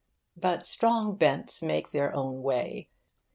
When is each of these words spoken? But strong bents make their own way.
But 0.35 0.65
strong 0.65 1.15
bents 1.15 1.61
make 1.61 1.91
their 1.91 2.11
own 2.11 2.41
way. 2.41 2.89